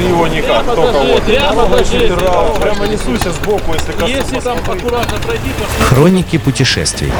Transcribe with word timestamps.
ничего 0.00 0.26
никак, 0.26 0.64
только 0.66 0.98
вот. 0.98 1.22
Прямо 1.24 2.86
несуся 2.86 3.30
сбоку, 3.32 3.74
если 3.74 3.92
коснусь. 3.92 4.10
Если 4.10 4.40
там 4.40 4.58
аккуратно 4.58 5.18
пройти, 5.18 5.50
то 5.58 5.84
Хроники 5.84 6.38
путешествий. 6.38 7.12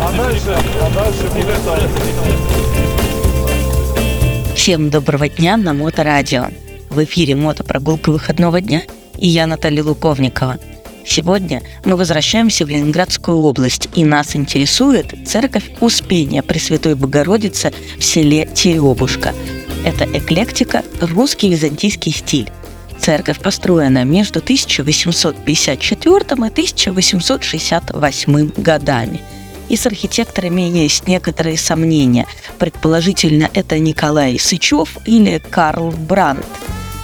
А 0.00 0.12
дальше, 0.12 0.56
а 0.80 0.90
дальше 0.94 1.28
будет. 1.34 1.56
Всем 4.54 4.90
доброго 4.90 5.28
дня 5.28 5.56
на 5.56 5.74
Моторадио. 5.74 6.46
В 6.90 7.04
эфире 7.04 7.34
мотопрогулка 7.34 8.10
выходного 8.10 8.60
дня 8.60 8.82
и 9.18 9.28
я 9.28 9.46
Наталья 9.46 9.82
Луковникова. 9.82 10.58
Сегодня 11.04 11.62
мы 11.84 11.96
возвращаемся 11.96 12.64
в 12.64 12.68
Ленинградскую 12.68 13.38
область, 13.38 13.88
и 13.94 14.04
нас 14.04 14.34
интересует 14.34 15.14
церковь 15.24 15.70
Успения 15.80 16.42
Пресвятой 16.42 16.96
Богородицы 16.96 17.72
в 17.98 18.02
селе 18.02 18.46
Теребушка. 18.46 19.32
Это 19.86 20.04
эклектика, 20.04 20.84
русский 21.00 21.48
византийский 21.48 22.10
стиль. 22.10 22.50
Церковь 22.98 23.38
построена 23.38 24.04
между 24.04 24.40
1854 24.40 26.16
и 26.16 26.20
1868 26.32 28.50
годами. 28.56 29.20
И 29.68 29.76
с 29.76 29.86
архитекторами 29.86 30.62
есть 30.62 31.06
некоторые 31.06 31.56
сомнения. 31.56 32.26
Предположительно, 32.58 33.48
это 33.54 33.78
Николай 33.78 34.40
Сычев 34.40 34.98
или 35.04 35.40
Карл 35.50 35.92
Брандт. 35.92 36.44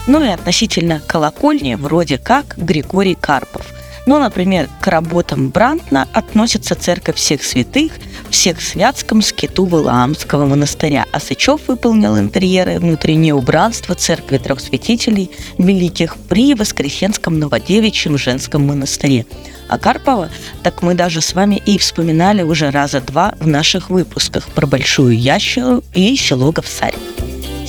Ну 0.05 0.21
и 0.21 0.27
относительно 0.27 1.01
колокольни 1.07 1.75
вроде 1.75 2.17
как 2.17 2.57
Григорий 2.57 3.15
Карпов. 3.15 3.72
Ну, 4.05 4.19
например, 4.19 4.69
к 4.81 4.87
работам 4.87 5.49
Брантна 5.49 6.07
относится 6.11 6.75
церковь 6.75 7.15
всех 7.15 7.41
святых 7.43 7.93
в 8.27 8.31
Всехсвятском 8.31 9.21
скиту 9.21 9.65
Валаамского 9.65 10.45
монастыря, 10.45 11.05
а 11.13 11.19
Сычев 11.19 11.61
выполнил 11.67 12.17
интерьеры 12.17 12.75
и 12.75 12.77
внутреннее 12.79 13.33
убранство 13.33 13.95
церкви 13.95 14.37
трех 14.39 14.59
святителей 14.59 15.31
великих 15.57 16.17
при 16.17 16.53
Воскресенском 16.53 17.39
Новодевичьем 17.39 18.17
женском 18.17 18.67
монастыре. 18.67 19.25
А 19.69 19.77
Карпова, 19.77 20.29
так 20.63 20.81
мы 20.81 20.95
даже 20.95 21.21
с 21.21 21.33
вами 21.33 21.61
и 21.65 21.77
вспоминали 21.77 22.43
уже 22.43 22.71
раза 22.71 22.99
два 22.99 23.35
в 23.39 23.47
наших 23.47 23.89
выпусках 23.89 24.47
про 24.49 24.67
Большую 24.67 25.17
Ящеру 25.17 25.81
и 25.93 26.15
село 26.17 26.51
Говсарь. 26.51 26.95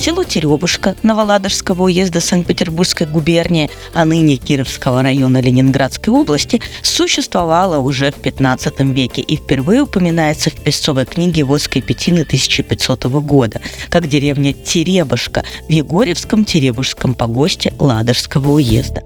Село 0.05 0.23
Теребушка 0.23 0.95
Новоладожского 1.01 1.85
уезда 1.85 2.21
Санкт-Петербургской 2.21 3.07
губернии, 3.07 3.71
а 3.95 4.05
ныне 4.05 4.35
Кировского 4.35 5.01
района 5.01 5.41
Ленинградской 5.41 6.13
области, 6.13 6.61
существовало 6.83 7.79
уже 7.79 8.11
в 8.11 8.15
15 8.21 8.81
веке 8.81 9.23
и 9.23 9.35
впервые 9.35 9.81
упоминается 9.81 10.51
в 10.51 10.61
песцовой 10.61 11.07
книге 11.07 11.43
Водской 11.43 11.81
Петины 11.81 12.19
1500 12.19 13.05
года, 13.05 13.61
как 13.89 14.07
деревня 14.07 14.53
Теребушка 14.53 15.43
в 15.67 15.71
Егорьевском 15.71 16.45
Теребушском 16.45 17.15
погосте 17.15 17.73
Ладожского 17.79 18.51
уезда. 18.51 19.01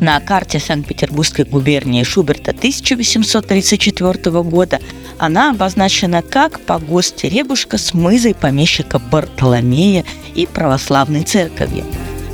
На 0.00 0.20
карте 0.20 0.60
Санкт-Петербургской 0.60 1.46
губернии 1.46 2.02
Шуберта 2.02 2.50
1834 2.50 4.42
года 4.42 4.78
она 5.18 5.50
обозначена 5.50 6.22
как 6.22 6.60
погост 6.60 7.16
Теребушка 7.16 7.78
с 7.78 7.94
мызой 7.94 8.34
помещика 8.34 8.98
Бартоломея 8.98 10.04
и 10.34 10.46
православной 10.46 11.22
церковью. 11.22 11.84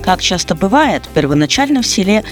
Как 0.03 0.21
часто 0.21 0.55
бывает, 0.55 1.09
первоначально 1.15 1.83
в 1.83 1.87
селе 1.87 2.25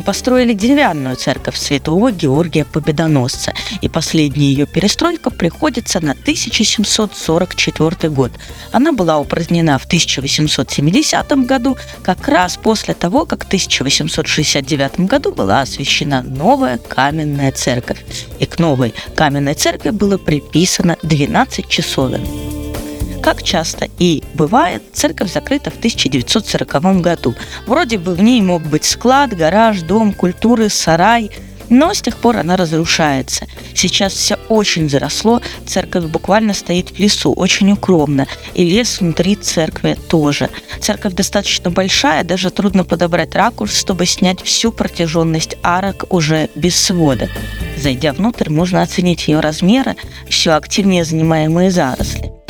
построили 0.00 0.54
деревянную 0.54 1.16
церковь 1.16 1.58
святого 1.58 2.10
Георгия 2.10 2.64
Победоносца, 2.64 3.52
и 3.80 3.88
последняя 3.88 4.46
ее 4.46 4.66
перестройка 4.66 5.30
приходится 5.30 6.00
на 6.00 6.12
1744 6.12 8.10
год. 8.10 8.32
Она 8.72 8.92
была 8.92 9.18
упразднена 9.18 9.78
в 9.78 9.84
1870 9.84 11.30
году, 11.46 11.76
как 12.02 12.26
раз 12.28 12.56
после 12.56 12.94
того, 12.94 13.26
как 13.26 13.44
в 13.44 13.46
1869 13.46 15.00
году 15.00 15.32
была 15.32 15.60
освящена 15.60 16.22
новая 16.22 16.78
каменная 16.78 17.52
церковь. 17.52 18.04
И 18.38 18.46
к 18.46 18.58
новой 18.58 18.94
каменной 19.14 19.54
церкви 19.54 19.90
было 19.90 20.16
приписано 20.16 20.96
12 21.02 21.68
часовен. 21.68 22.41
Как 23.22 23.44
часто 23.44 23.88
и 24.00 24.24
бывает, 24.34 24.82
церковь 24.92 25.32
закрыта 25.32 25.70
в 25.70 25.76
1940 25.76 27.00
году. 27.00 27.36
Вроде 27.68 27.96
бы 27.96 28.14
в 28.14 28.20
ней 28.20 28.42
мог 28.42 28.62
быть 28.62 28.84
склад, 28.84 29.32
гараж, 29.32 29.82
дом 29.82 30.12
культуры, 30.12 30.68
сарай, 30.68 31.30
но 31.68 31.94
с 31.94 32.02
тех 32.02 32.16
пор 32.16 32.38
она 32.38 32.56
разрушается. 32.56 33.46
Сейчас 33.74 34.12
все 34.12 34.36
очень 34.48 34.90
заросло, 34.90 35.40
церковь 35.66 36.06
буквально 36.06 36.52
стоит 36.52 36.90
в 36.90 36.98
лесу, 36.98 37.32
очень 37.32 37.70
укромно, 37.70 38.26
и 38.54 38.64
лес 38.64 39.00
внутри 39.00 39.36
церкви 39.36 39.96
тоже. 40.08 40.50
Церковь 40.80 41.14
достаточно 41.14 41.70
большая, 41.70 42.24
даже 42.24 42.50
трудно 42.50 42.82
подобрать 42.84 43.36
ракурс, 43.36 43.78
чтобы 43.78 44.04
снять 44.04 44.42
всю 44.42 44.72
протяженность 44.72 45.56
арок 45.62 46.06
уже 46.10 46.50
без 46.56 46.76
свода. 46.76 47.28
Зайдя 47.78 48.12
внутрь, 48.12 48.50
можно 48.50 48.82
оценить 48.82 49.28
ее 49.28 49.38
размеры, 49.38 49.94
все 50.28 50.52
активнее 50.52 51.04
занимаемые 51.04 51.70
заросли. 51.70 52.41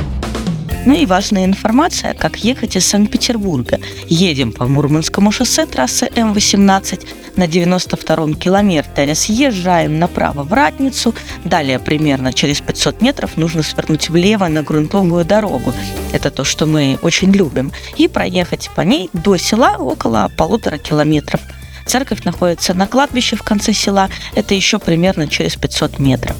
Ну 0.85 0.95
и 0.95 1.07
важная 1.07 1.45
информация, 1.45 2.13
как 2.13 2.39
ехать 2.39 2.75
из 2.75 2.87
Санкт-Петербурга. 2.87 3.79
Едем 4.09 4.53
по 4.53 4.67
Мурманскому 4.67 5.31
шоссе 5.31 5.65
трассы 5.65 6.11
М-18 6.17 7.07
на 7.37 7.45
92-м 7.45 8.35
километре. 8.35 9.15
Съезжаем 9.15 10.01
направо 10.01 10.43
в 10.43 10.53
Ратницу. 10.53 11.15
Далее 11.45 11.79
примерно 11.79 12.33
через 12.33 12.61
500 12.61 13.01
метров 13.01 13.37
нужно 13.37 13.63
свернуть 13.63 14.11
влево 14.11 14.49
на 14.49 14.65
грунтовую 14.65 15.25
дорогу. 15.25 15.73
Это 16.13 16.33
то, 16.33 16.43
что 16.43 16.67
мы 16.67 16.99
очень 17.03 17.31
любим. 17.31 17.71
И 17.97 18.09
проехать 18.09 18.69
по 18.75 18.81
ней 18.81 19.09
до 19.13 19.37
села 19.37 19.77
около 19.79 20.33
полутора 20.37 20.79
километров. 20.79 21.41
Церковь 21.87 22.25
находится 22.25 22.75
на 22.75 22.89
кладбище 22.89 23.37
в 23.37 23.43
конце 23.45 23.73
села. 23.73 24.09
Это 24.35 24.55
еще 24.55 24.81
примерно 24.81 25.29
через 25.29 25.55
500 25.55 26.01
метров. 26.01 26.37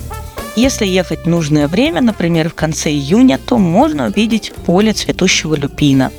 Если 0.55 0.87
ехать 0.87 1.27
нужное 1.27 1.67
время, 1.67 2.03
например, 2.03 2.51
в 2.51 2.55
конце 2.55 2.91
июня, 2.91 3.39
то 3.39 3.57
можно 3.57 4.07
увидеть 4.07 4.53
поле 4.67 4.93
цветущего 4.93 5.55
люпина. 5.55 6.13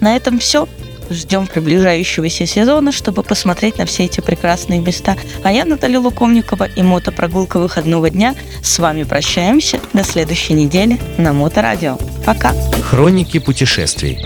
На 0.00 0.16
этом 0.16 0.38
все. 0.38 0.68
Ждем 1.08 1.48
приближающегося 1.48 2.46
сезона, 2.46 2.92
чтобы 2.92 3.24
посмотреть 3.24 3.78
на 3.78 3.86
все 3.86 4.04
эти 4.04 4.20
прекрасные 4.20 4.80
места. 4.80 5.16
А 5.42 5.50
я, 5.50 5.64
Наталья 5.64 5.98
Лукомникова 5.98 6.64
и 6.64 6.82
мотопрогулка 6.82 7.58
выходного 7.58 8.10
дня 8.10 8.36
с 8.62 8.78
вами 8.78 9.02
прощаемся 9.02 9.80
до 9.92 10.04
следующей 10.04 10.52
недели 10.52 11.00
на 11.18 11.32
Моторадио. 11.32 11.98
Пока! 12.24 12.52
Хроники 12.82 13.40
путешествий. 13.40 14.24